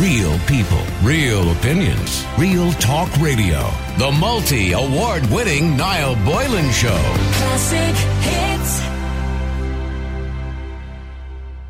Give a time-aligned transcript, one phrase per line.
[0.00, 3.70] Real people, real opinions, real talk radio.
[3.96, 7.00] The multi award winning Niall Boylan Show.
[7.32, 8.82] Classic hits.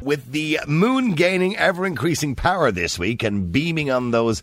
[0.03, 4.43] with the moon gaining ever increasing power this week and beaming on those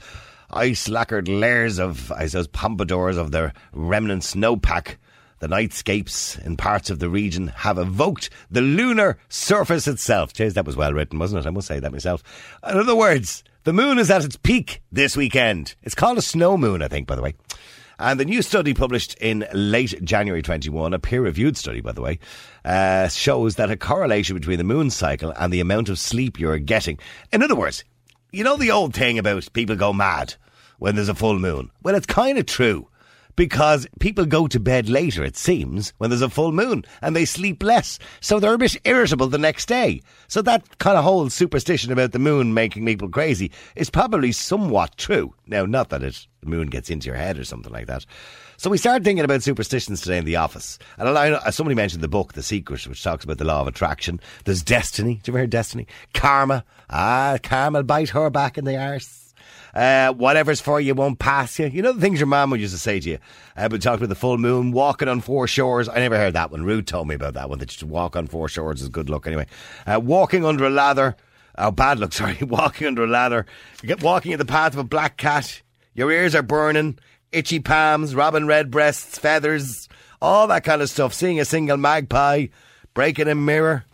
[0.50, 4.96] ice lacquered layers of, I suppose, pompadours of the remnant snowpack.
[5.40, 10.32] The nightscapes in parts of the region have evoked the lunar surface itself.
[10.34, 11.48] Jeez, that was well written, wasn't it?
[11.48, 12.24] I must say that myself.
[12.70, 15.76] In other words, the moon is at its peak this weekend.
[15.84, 17.34] It's called a snow moon, I think, by the way.
[17.98, 22.02] And the new study published in late January 21, a peer reviewed study, by the
[22.02, 22.20] way,
[22.66, 26.60] uh, shows that a correlation between the moon cycle and the amount of sleep you're
[26.60, 27.00] getting.
[27.32, 27.86] In other words,
[28.32, 30.36] you know the old thing about people go mad
[30.80, 31.72] when there's a full moon?
[31.84, 32.90] Well, it's kind of true
[33.36, 37.26] because people go to bed later, it seems, when there's a full moon and they
[37.26, 38.00] sleep less.
[38.22, 40.02] So they're a bit irritable the next day.
[40.28, 44.98] So that kind of whole superstition about the moon making people crazy is probably somewhat
[44.98, 45.34] true.
[45.48, 48.06] Now, not that it, the moon gets into your head or something like that.
[48.58, 50.80] So we started thinking about superstitions today in the office.
[50.98, 54.20] And I somebody mentioned the book, The Secret, which talks about the law of attraction.
[54.46, 55.16] There's destiny.
[55.24, 55.88] Do you ever hear destiny?
[56.14, 56.64] Karma.
[56.90, 59.33] Ah, karma bite her back in the arse.
[59.74, 61.68] Uh, whatever's for you won't pass you.
[61.68, 63.18] You know the things your mum would used to say to you.
[63.58, 65.90] Uh, we talked about the full moon, walking on four shores.
[65.90, 66.64] I never heard that one.
[66.64, 67.60] Rude told me about that one.
[67.60, 69.48] That you walk on four shores is good luck anyway.
[69.86, 71.16] Uh, walking under a ladder.
[71.58, 72.38] Oh, bad luck, sorry.
[72.42, 73.46] Walking under a ladder.
[73.82, 75.62] You get walking in the path of a black cat.
[75.96, 77.00] Your ears are burning.
[77.32, 79.90] Itchy palms, robin red breasts, feathers,
[80.22, 81.16] all that kind of stuff.
[81.16, 82.48] Seeing a single magpie,
[82.94, 83.86] breaking a mirror.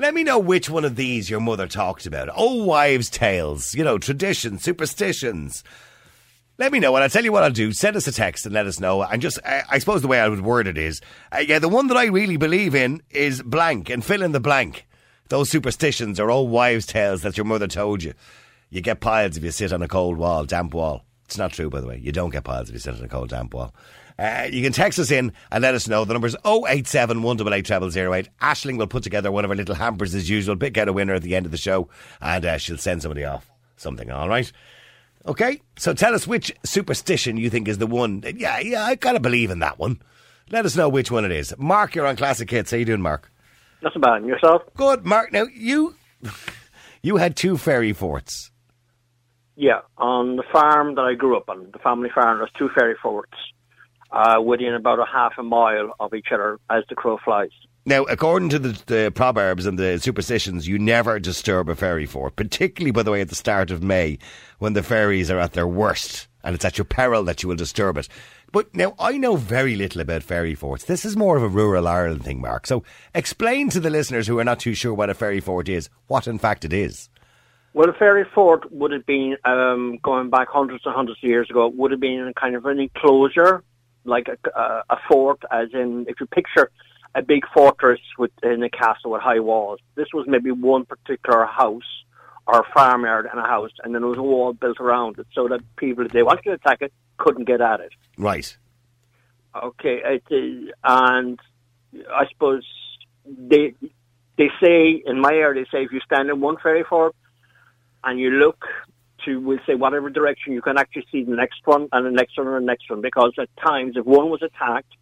[0.00, 2.30] Let me know which one of these your mother talked about.
[2.34, 5.62] Oh, wives' tales, you know, traditions, superstitions.
[6.56, 7.70] Let me know, and I'll tell you what I'll do.
[7.72, 9.02] Send us a text and let us know.
[9.02, 11.68] And just, I, I suppose the way I would word it is, uh, yeah, the
[11.68, 14.86] one that I really believe in is blank, and fill in the blank.
[15.28, 18.14] Those superstitions are old wives' tales that your mother told you.
[18.70, 21.04] You get piles if you sit on a cold wall, damp wall.
[21.26, 22.00] It's not true, by the way.
[22.02, 23.74] You don't get piles if you sit on a cold, damp wall.
[24.20, 26.04] Uh, you can text us in and let us know.
[26.04, 28.28] The number's 087 188 0008.
[28.42, 31.14] Ashling will put together one of her little hampers as usual, pick out a winner
[31.14, 31.88] at the end of the show,
[32.20, 34.52] and uh, she'll send somebody off something, all right?
[35.26, 38.22] Okay, so tell us which superstition you think is the one.
[38.36, 40.02] Yeah, yeah, I kind of believe in that one.
[40.50, 41.54] Let us know which one it is.
[41.56, 42.72] Mark, you're on Classic Hits.
[42.72, 43.32] How you doing, Mark?
[43.80, 44.16] Not so bad.
[44.16, 44.62] And yourself?
[44.76, 45.32] Good, Mark.
[45.32, 45.94] Now, you
[47.02, 48.50] you had two fairy forts.
[49.56, 52.96] Yeah, on the farm that I grew up on, the family farm, there's two fairy
[53.02, 53.36] forts
[54.12, 57.50] uh, within about a half a mile of each other as the crow flies.
[57.86, 62.36] Now, according to the, the proverbs and the superstitions, you never disturb a fairy fort,
[62.36, 64.18] particularly, by the way, at the start of May
[64.58, 67.56] when the fairies are at their worst and it's at your peril that you will
[67.56, 68.08] disturb it.
[68.52, 70.84] But now, I know very little about fairy forts.
[70.84, 72.66] This is more of a rural Ireland thing, Mark.
[72.66, 72.82] So
[73.14, 76.26] explain to the listeners who are not too sure what a fairy fort is, what
[76.26, 77.08] in fact it is.
[77.72, 81.48] Well, a fairy fort would have been, um, going back hundreds and hundreds of years
[81.48, 83.62] ago, would have been a kind of an enclosure,
[84.04, 86.70] like a, a, a fort, as in, if you picture
[87.14, 92.04] a big fortress within a castle with high walls, this was maybe one particular house
[92.46, 95.48] or farmyard and a house, and then there was a wall built around it so
[95.48, 97.92] that people, if they wanted to attack it, couldn't get at it.
[98.16, 98.56] Right.
[99.54, 101.38] Okay, it is, and
[101.92, 102.64] I suppose
[103.26, 103.74] they
[104.36, 107.14] they say in my area they say if you stand in one fairy fort
[108.04, 108.64] and you look
[109.24, 112.36] to we'll say whatever direction you can actually see the next one and the next
[112.38, 114.92] one and the next one because at times if one was attacked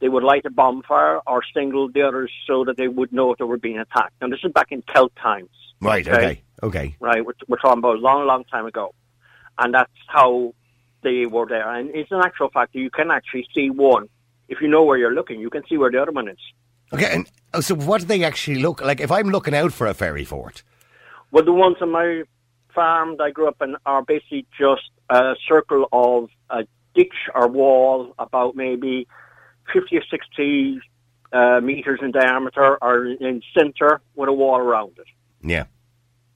[0.00, 3.38] they would light a bonfire or single the others so that they would know if
[3.38, 4.14] they were being attacked.
[4.20, 5.50] And this is back in Celt times.
[5.80, 6.96] Right, okay, okay.
[7.00, 8.94] Right, we're, we're talking about a long, long time ago.
[9.58, 10.54] And that's how
[11.02, 11.70] they were there.
[11.70, 14.08] And it's an actual fact that you can actually see one.
[14.48, 16.38] If you know where you're looking, you can see where the other one is.
[16.92, 19.00] Okay, and oh, so what do they actually look like?
[19.00, 20.62] If I'm looking out for a fairy fort,
[21.32, 22.22] Well, the ones on my
[22.76, 26.64] farm that I grew up in are basically just a circle of a
[26.94, 29.08] ditch or wall about maybe
[29.72, 30.80] 50 or 60
[31.32, 35.08] uh, meters in diameter or in center with a wall around it.
[35.42, 35.64] yeah,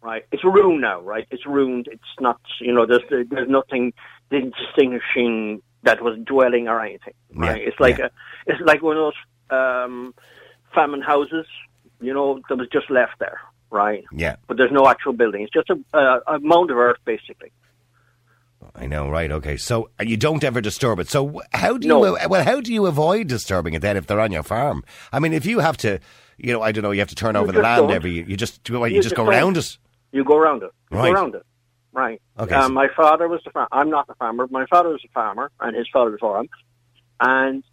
[0.03, 1.01] Right, it's ruined now.
[1.03, 1.87] Right, it's ruined.
[1.93, 2.41] It's not.
[2.59, 3.93] You know, there's there's nothing
[4.31, 7.13] distinguishing that was dwelling or anything.
[7.35, 8.07] Right, Yeah, it's like yeah.
[8.07, 8.11] a,
[8.51, 9.21] it's like one of those
[9.59, 10.15] um,
[10.75, 11.47] famine houses.
[12.01, 13.41] You know, that was just left there.
[13.71, 15.43] Right, yeah, but there's no actual building.
[15.43, 17.53] It's just a, a, a mound of earth, basically.
[18.75, 19.31] I know, right?
[19.31, 21.09] Okay, so you don't ever disturb it.
[21.09, 22.05] So how do No.
[22.05, 22.17] you?
[22.17, 24.85] uh, Well, how do you avoid disturbing it then if they're on your farm?
[25.13, 25.99] I mean, if you have to,
[26.37, 27.91] you know, I don't know, you have to turn over the land don't.
[27.93, 28.11] every.
[28.13, 29.35] You just you, You just just go don't.
[29.35, 29.79] around it.
[30.13, 30.71] You go around it.
[30.91, 31.07] You Right.
[31.15, 31.47] go around it.
[31.93, 32.21] Right.
[32.39, 33.69] Okay, Um, so- my father was the farmer.
[33.73, 34.47] I'm not a farmer.
[34.51, 36.49] My father was a farmer, and his father before him,
[37.21, 37.65] and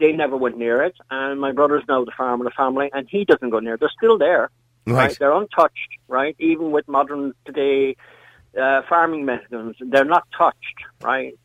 [0.00, 0.96] they never went near it.
[1.10, 3.74] And my brother's now the farmer of the family, and he doesn't go near.
[3.74, 3.80] it.
[3.80, 4.50] They're still there.
[4.86, 5.16] Right.
[5.18, 5.98] They're untouched.
[6.08, 6.36] Right.
[6.38, 7.96] Even with modern today
[8.60, 9.76] uh, farming mechanisms.
[9.80, 11.38] They're not touched, right?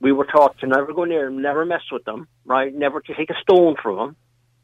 [0.00, 2.74] We were taught to never go near them, never mess with them, right?
[2.74, 4.16] Never to take a stone from them,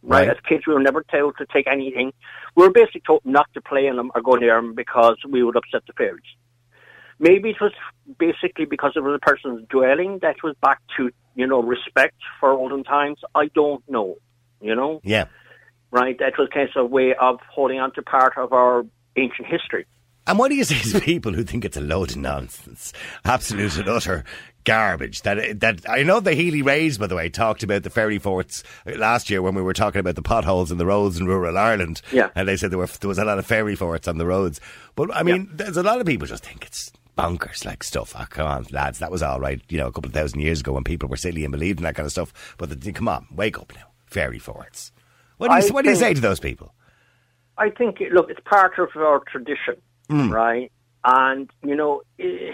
[0.03, 0.29] right?
[0.29, 0.31] Right.
[0.31, 2.13] As kids, we were never told to take anything.
[2.57, 5.43] We were basically told not to play in them or go near them because we
[5.43, 6.23] would upset the fairies.
[7.19, 7.73] Maybe it was
[8.19, 12.53] basically because it was a person's dwelling that was back to, you know, respect for
[12.53, 13.19] olden times.
[13.35, 14.17] I don't know,
[14.61, 15.01] you know?
[15.05, 15.27] Yeah.
[15.91, 16.19] Right?
[16.19, 18.85] That was kind of a way of holding on to part of our
[19.17, 19.87] ancient history.
[20.27, 22.93] And what do you say to people who think it's a load of nonsense,
[23.25, 24.25] absolute and utter
[24.65, 25.23] garbage?
[25.23, 29.31] That that I know the Healy-Raes, by the way, talked about the fairy forts last
[29.31, 32.03] year when we were talking about the potholes in the roads in rural Ireland.
[32.13, 32.31] Yeah.
[32.35, 34.61] and they said there were there was a lot of fairy forts on the roads.
[34.95, 38.15] But I mean, there's a lot of people just think it's bonkers like stuff.
[38.17, 39.61] Oh, come on, lads, that was all right.
[39.69, 41.85] You know, a couple of thousand years ago when people were silly and believed in
[41.85, 42.55] that kind of stuff.
[42.57, 44.93] But the, come on, wake up now, fairy forts.
[45.41, 46.75] What do you I what do you think- say to those people?
[47.59, 49.77] I think, look, it's part of our tradition,
[50.09, 50.31] Hmm.
[50.31, 50.71] right?
[51.05, 52.53] And, you know, eh,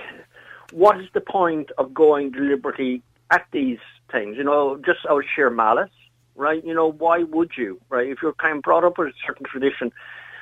[0.72, 3.78] what is the point of going deliberately at these
[4.10, 4.36] things?
[4.36, 5.90] You know, just out of sheer malice,
[6.34, 6.64] right?
[6.64, 8.08] You know, why would you, right?
[8.08, 9.92] If you're kind of brought up with a certain tradition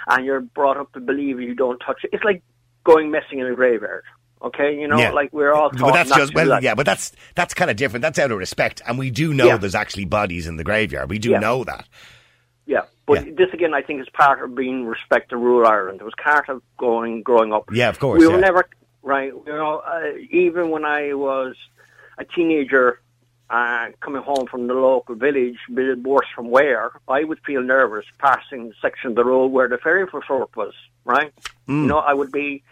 [0.08, 2.43] and you're brought up to believe you don't touch it, it's like
[2.85, 4.05] going messing in a graveyard.
[4.43, 5.11] Okay, you know, Yeah.
[5.11, 6.62] like we're all taught But that's just well, that.
[6.62, 6.75] yeah.
[6.75, 8.02] But that's that's kind of different.
[8.02, 9.56] That's out of respect, and we do know Yeah.
[9.56, 11.08] there's actually bodies in the graveyard.
[11.08, 11.38] We do Yeah.
[11.38, 11.87] know that.
[13.06, 13.33] But Yeah.
[13.37, 16.01] this again, I think, is part of being respect to rural Ireland.
[16.01, 17.65] It was part of going growing up.
[17.73, 18.41] Yeah, of course, We were yeah.
[18.41, 18.67] never
[19.03, 19.33] right.
[19.33, 21.55] You know, uh, even when I was
[22.19, 23.01] a teenager,
[23.51, 28.06] uh, coming home from the local village, bit worse from where, I would feel nervous
[28.19, 30.73] passing the section of the road where the ferry for fort was.
[31.05, 31.33] Right,
[31.69, 31.83] Mm.
[31.83, 32.62] you know, I would be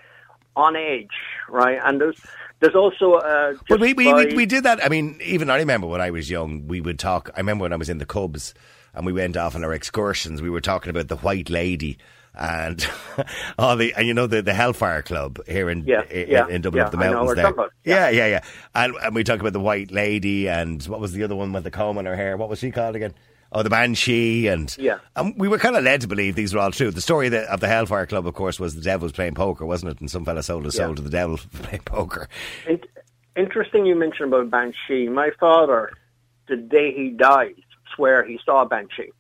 [0.57, 1.11] on edge.
[1.51, 2.19] Right, and there's
[2.61, 4.83] there's also uh, But just we, we, we, we did that.
[4.83, 7.29] I mean, even I remember when I was young, we would talk.
[7.37, 8.55] I remember when I was in the Cubs
[8.95, 10.43] and we went off on our excursions.
[10.43, 11.99] We were talking about the White Lady
[12.35, 12.87] and
[13.59, 16.63] all the, and you know the the Hellfire Club here in Yeah, in, yeah, in
[16.63, 17.47] Dublin yeah, up the mountains there.
[17.47, 18.41] about, Yeah, yeah, yeah.
[18.75, 21.65] And, and we talked about the White Lady and what was the other one with
[21.65, 22.37] the comb in her hair?
[22.37, 23.15] What was she called again?
[23.55, 24.97] Oh, the Banshee, and Yeah.
[25.15, 26.91] and we were kind of led to believe these were all true.
[26.91, 29.35] The story of the, of the Hellfire Club, of course, was the devil was playing
[29.35, 30.01] poker, wasn't it?
[30.01, 30.87] And some fella sold his Yeah.
[30.87, 32.31] soul to the devil for playing poker.
[32.67, 32.81] In-
[33.37, 35.11] interesting you mentioned about Banshee.
[35.11, 35.91] My father,
[36.49, 37.57] the day he died,
[37.95, 39.11] swear he saw a Banshee.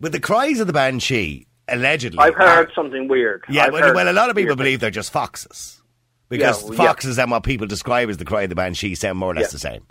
[0.00, 3.44] With the cries of the banshee, allegedly, I've heard are- something weird.
[3.48, 5.80] yeah, well, well, a lot of people believe they're just foxes
[6.28, 9.30] because Yeah, foxes and what people describe as the cry of the banshee sound more
[9.30, 9.52] or less Yeah.
[9.52, 9.86] the same.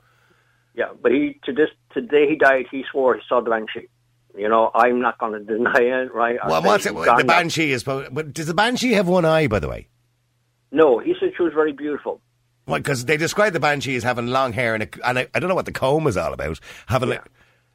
[0.75, 3.50] Yeah, but he to this to the day he died, he swore he saw the
[3.50, 3.88] Banshee.
[4.38, 6.38] You know, I'm not going to deny it, right?
[6.41, 6.94] I Well, what's it?
[6.95, 7.83] The banshee is.
[7.83, 9.47] But does the banshee have one eye?
[9.47, 9.88] By the way,
[10.71, 12.21] No, he said she was very beautiful.
[12.65, 15.39] Well, because they describe the banshee as having long hair and, a, and I, I
[15.39, 16.59] don't know what the comb is all about.
[16.88, 17.25] Having like,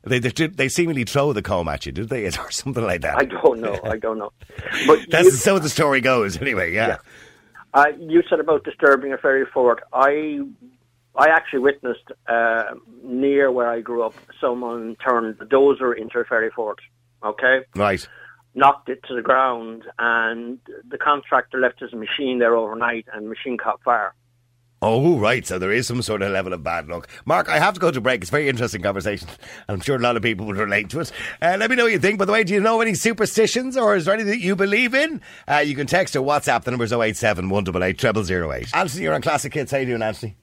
[0.07, 3.17] they, they they seemingly throw the comb at you, did they, or something like that?
[3.19, 3.79] I don't know.
[3.85, 4.33] I don't know.
[4.87, 6.41] But That's you, so the story goes.
[6.41, 6.89] Anyway, yeah.
[6.89, 6.97] Yeah.
[7.75, 9.83] uh, you said about disturbing a fairy fort.
[9.93, 10.41] I
[11.17, 12.65] I actually witnessed uh,
[13.03, 16.79] near where I grew up someone turned the dozer into a fairy fort.
[17.25, 18.07] Okay, Right.
[18.55, 23.29] knocked it to the ground, and the contractor left his machine there overnight, and the
[23.31, 24.15] machine caught fire.
[24.83, 25.47] Oh, right.
[25.47, 27.09] So there is some sort of level of bad luck.
[27.25, 28.21] Mark, I have to go to break.
[28.21, 29.29] It's a very interesting conversation.
[29.69, 31.11] I'm sure a lot of people would relate to it.
[31.41, 32.19] Uh, let me know what you think.
[32.19, 34.95] By the way, do you know any superstitions or is there anything that you believe
[34.95, 35.23] in?
[35.49, 36.65] Uh, you can text or WhatsApp.
[36.65, 38.75] The number's 087 188 0008.
[38.75, 39.73] Anthony, you're on Classic Hits.
[39.73, 40.37] How you doing, Anthony?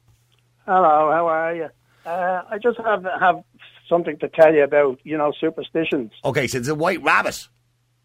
[0.66, 1.70] Hello, how are you?
[2.06, 3.44] Uh, I just have have
[3.88, 6.12] something to tell you about, you know, superstitions.
[6.26, 7.48] Okay, so it's a white rabbit.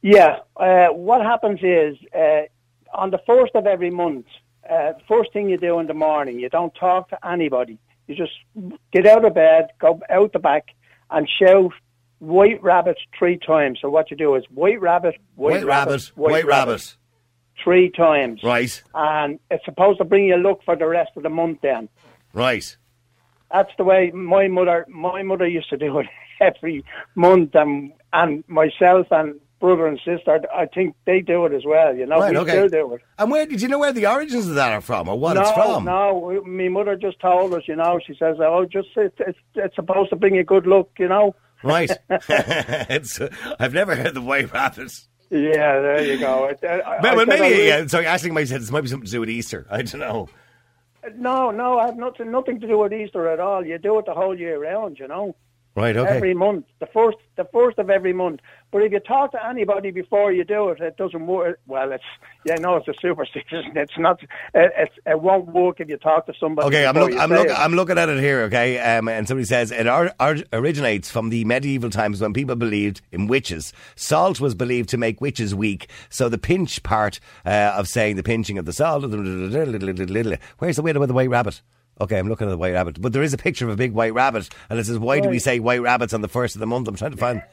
[0.03, 2.43] Yeah, uh, what happens is uh,
[2.95, 4.27] on the first of every month,
[4.71, 7.79] uh, first thing you do in the morning, you don't talk to anybody.
[8.07, 8.33] You just
[8.93, 10.69] get out of bed, go out the back,
[11.11, 11.73] and shout
[12.21, 13.79] "White Rabbit" three times.
[13.83, 16.97] So what you do is "White Rabbit, White, White, rabbit, white, rabbit.
[17.63, 21.29] three times, Right, and it's supposed to bring you luck for the rest of the
[21.31, 21.61] month.
[21.63, 21.89] Then.
[22.33, 22.77] right.
[23.51, 26.07] That's the way my mother my mother used to do it
[26.41, 26.85] every
[27.15, 31.95] month, and and myself and brother and sister, I think they do it as well.
[31.95, 32.69] You know, Right, we okay.
[32.69, 33.03] do it.
[33.19, 35.43] And where did you know where the origins of that are from or what no,
[35.43, 35.85] it's from?
[35.85, 37.63] no, my mother just told us.
[37.67, 40.89] You know, she says, "Oh, just it's it's, it's supposed to bring you good luck."
[40.99, 41.35] You know.
[41.63, 41.91] Right.
[42.11, 45.09] it's, uh, I've never heard the white Rabbits.
[45.31, 46.45] Yeah, there you go.
[46.45, 48.89] I, I, But, I but said, maybe, "Oh, yeah, sorry, might have this might be
[48.89, 49.67] something to do with Easter.
[49.71, 50.29] I don't know.
[51.17, 53.65] No, no, I have nothing nothing to do with Easter at all.
[53.65, 54.99] You do it the whole year round.
[54.99, 55.37] You know.
[55.79, 56.17] Right, okay.
[56.17, 58.41] Every month, the first, the first of every month.
[58.73, 61.61] But if you talk to anybody before you do it, it doesn't work.
[61.69, 62.03] Well, it's
[62.45, 63.63] yeah, no, it's a superstition.
[63.77, 64.21] It's not.
[64.55, 66.67] It, it's, it won't work if you talk to somebody.
[66.67, 67.49] Okay, I'm, look, I'm, look.
[67.57, 68.81] I'm looking at it here, okay?
[68.81, 73.01] Um, and somebody says it or, or, originates from the medieval times when people believed
[73.13, 73.73] in witches.
[73.95, 75.89] Salt was believed to make witches weak.
[76.11, 79.03] So the pinch part uh, of saying the pinching of the salt.
[80.59, 81.63] Where's the widow with the white rabbit?
[82.01, 83.01] Okay, I'm looking at the white rabbit.
[83.01, 84.49] But there is a picture of a big white rabbit.
[84.71, 86.89] And it says, why do we say white rabbits on the first of the month?
[86.89, 87.43] I'm trying to find.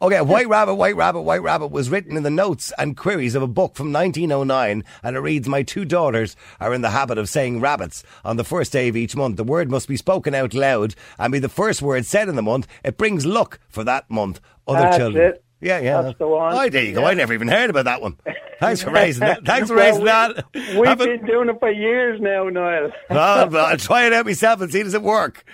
[0.00, 3.42] Okay, White Rabbit, White Rabbit, White Rabbit was written in the notes and queries of
[3.42, 7.28] a book from 1909, and it reads, My two daughters are in the habit of
[7.28, 9.36] saying rabbits on the first day of each month.
[9.36, 12.42] The word must be spoken out loud and be the first word said in the
[12.42, 12.66] month.
[12.82, 14.40] It brings luck for that month.
[14.66, 15.26] Other That's children.
[15.26, 15.41] it.
[15.62, 16.02] Yeah, yeah.
[16.02, 16.52] That's the one.
[16.54, 17.02] Oh, there you go.
[17.02, 17.06] Yeah.
[17.06, 18.16] I never even heard about that one.
[18.58, 19.44] Thanks for raising that.
[19.44, 20.44] Thanks for raising Well, that.
[20.52, 22.90] we- We've Haven't- been doing it for years now, Niall.
[23.10, 25.44] Oh, well, I'll try it out myself and see does it work.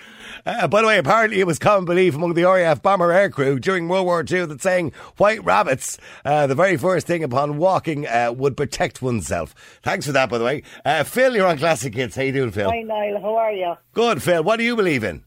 [0.45, 3.87] Uh, by the way, apparently it was common belief among the RAF bomber aircrew during
[3.87, 8.31] World War II that saying white rabbits, uh, the very first thing upon walking, uh,
[8.35, 9.53] would protect oneself.
[9.83, 10.63] Thanks for that, by the way.
[10.85, 12.15] Uh, Phil, you're on Classic Hits.
[12.15, 12.69] How are you doing, Phil?
[12.69, 13.73] Hi Niall, how are you?
[13.93, 14.43] Good, Phil.
[14.43, 15.23] What do you believe in?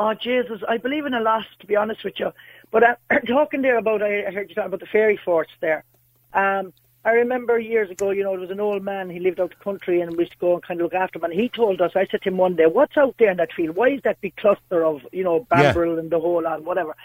[0.00, 2.30] Oh Jesus, I believe in a lot to be honest with you.
[2.70, 2.94] But uh,
[3.26, 5.84] talking there about, I heard you talking about the fairy forts there.
[6.32, 6.72] Um,
[7.04, 9.08] I remember years ago, you know, there was an old man.
[9.08, 11.18] He lived out the country, and we used to go and kind of look after
[11.18, 11.24] him.
[11.24, 13.52] And he told us, I said to him one day, "What's out there in that
[13.52, 13.76] field?
[13.76, 15.72] Why is that big cluster of, you know, Yeah.
[15.76, 16.96] and the whole lot, whatever?"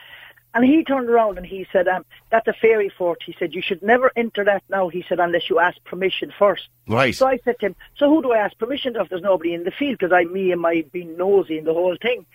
[0.56, 3.62] And he turned around and he said, um, "That's a fairy fort." He said, "You
[3.62, 6.68] should never enter that now." He said, "Unless you ask permission first.
[6.88, 7.16] Right.
[7.16, 9.10] So I said to him, so who do I ask permission of?
[9.10, 11.96] There's nobody in the field because I, me and my being nosy and the whole
[12.02, 12.26] thing.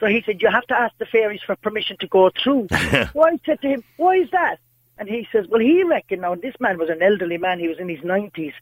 [0.00, 2.68] So he said, you have to ask the fairies for permission to go through.
[2.70, 4.56] so I said to him, why is that?
[4.98, 7.78] And he says, well, he reckoned now, this man was an elderly man, he was
[7.78, 8.52] in his 90s.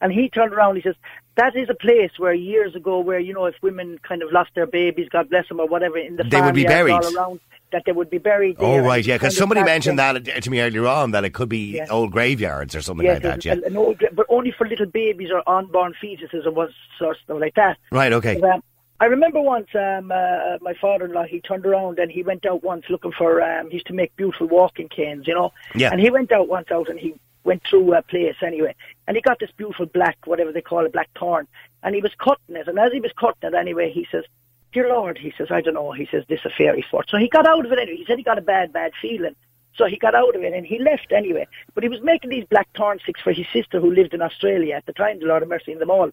[0.00, 0.94] And he turned around, he says,
[1.36, 4.50] that is a place where years ago, where, you know, if women kind of lost
[4.54, 6.92] their babies, God bless them, or whatever, in the They would be buried.
[6.92, 7.40] all around,
[7.72, 10.86] that they would be buried Oh, right, yeah, because somebody mentioned that to me earlier
[10.86, 11.86] on that it could be Yeah.
[11.90, 13.54] old graveyards or something Yes, like that, yeah.
[13.66, 17.38] an, old, but only for little babies or unborn fetuses or was sort of stuff
[17.40, 17.76] like that.
[17.90, 18.38] Right, okay.
[18.40, 18.62] But, um,
[19.00, 22.84] I remember once um, uh, my father-in-law he turned around and he went out once
[22.90, 25.52] looking for um, he used to make beautiful walking canes, you know.
[25.74, 25.90] Yeah.
[25.92, 27.14] And he went out once out and he
[27.44, 28.74] went through a place anyway,
[29.06, 31.46] and he got this beautiful black whatever they call it black thorn,
[31.82, 34.24] and he was cutting it, and as he was cutting it anyway, he says.
[34.70, 35.92] Dear Lord, he says, I don't know.
[35.92, 37.08] He says, this a fairy fort.
[37.08, 37.96] So he got out of it anyway.
[37.96, 39.34] He said he got a bad, bad feeling.
[39.78, 41.46] So he got out of it and he left anyway.
[41.74, 44.74] But he was making these black thorn sticks for his sister who lived in Australia
[44.74, 46.10] at the time, the Lord of Mercy in them all.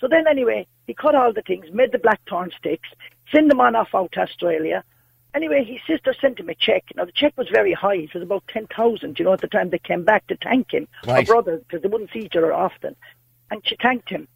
[0.00, 2.88] So then anyway, he cut all the things, made the black thorn sticks,
[3.32, 4.84] sent them on off out to Australia.
[5.34, 6.84] Anyway, his sister sent him a check.
[6.94, 7.96] Now the check was very high.
[7.96, 9.18] It was about ten thousand.
[9.18, 11.26] You know, at the time they came back to thank him, Right.
[11.26, 12.94] her brother, because they wouldn't see each other often,
[13.50, 14.28] and she thanked him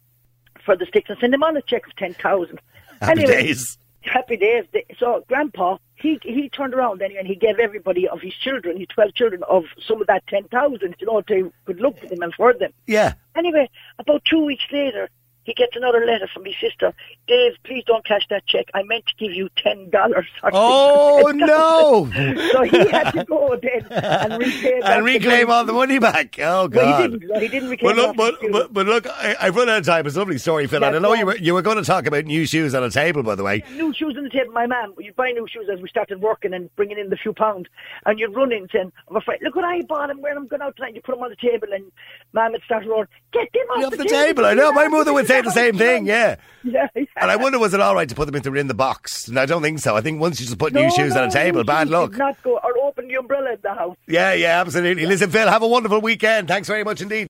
[0.65, 2.59] for the sticks and sent him on a check of ten thousand.
[3.01, 3.77] Happy anyway, days.
[4.01, 4.65] Happy days.
[4.97, 8.87] So Grandpa, he he turned around anyway and he gave everybody of his children, his
[8.87, 12.21] twelve children, of some of that ten thousand, you know, to good luck to them
[12.23, 12.73] and for them.
[12.87, 13.13] Yeah.
[13.37, 15.09] Anyway, about two weeks later,
[15.49, 16.93] he gets another letter from his sister.
[17.27, 18.65] Dave, please don't cash that check.
[18.73, 20.27] I meant to give you ten dollars.
[20.53, 22.09] Oh, no.
[22.51, 26.37] so he had to go then and back and reclaim all the money back.
[26.39, 26.71] Oh, God.
[26.73, 27.41] Well, he didn't.
[27.41, 30.05] He didn't reclaim But look, but, but, but look, I, I've run out of time.
[30.07, 30.77] It's a lovely story, Phil.
[30.77, 32.83] and I That's know you were you were going to talk about new shoes on
[32.83, 33.63] a table, by the way.
[33.73, 34.51] new shoes on the table.
[34.53, 37.33] My man, you buy new shoes as we started working and bringing in the few
[37.33, 37.67] pounds,
[38.05, 39.39] and you'd run in saying, "I'm afraid.
[39.41, 41.35] Look what I bought and where I'm going out tonight." You put them on the
[41.35, 41.91] table, and
[42.33, 44.71] man would start roaring, "Get them off Off the, the table, I know.
[44.71, 46.35] My mother would say the same thing, yeah.
[46.63, 47.03] Yeah, yeah.
[47.15, 49.27] And I wonder, was it all right to put them into in the box?
[49.27, 49.95] And I don't think so.
[49.95, 52.11] I think once you just put No, new shoes no, on a table, bad luck.
[52.11, 53.95] did Not go or open the umbrella in the house.
[54.07, 55.05] Yeah, yeah, absolutely.
[55.05, 56.47] Listen, Phil, have a wonderful weekend.
[56.47, 57.29] Thanks very much indeed.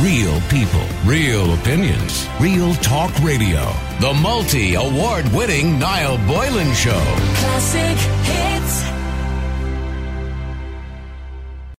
[0.00, 3.64] Real people, real opinions, real talk radio.
[4.00, 6.92] The multi award winning Niall Boylan Show.
[7.34, 7.96] Classic
[8.28, 8.85] hits.